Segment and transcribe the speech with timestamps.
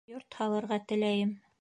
[0.11, 1.37] Йорт һалырға теләйем.